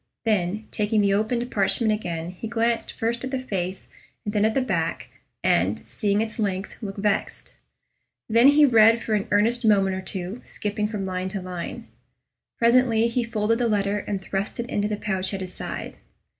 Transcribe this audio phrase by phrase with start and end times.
[0.23, 3.87] Then, taking the opened parchment again, he glanced first at the face
[4.25, 5.09] and then at the back,
[5.43, 7.53] and, seeing its length, looked vexed.
[8.27, 11.85] Then he read for an earnest moment or two, skipping from line to line.
[12.57, 15.97] Presently he folded the letter and thrust it into the pouch at his side.